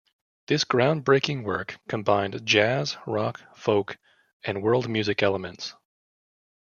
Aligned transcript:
This 0.47 0.63
ground-breaking 0.63 1.43
work 1.43 1.77
combined 1.87 2.43
jazz, 2.43 2.97
rock, 3.05 3.39
folk, 3.55 3.99
and 4.43 4.63
world 4.63 4.89
music 4.89 5.21
elements. 5.21 5.75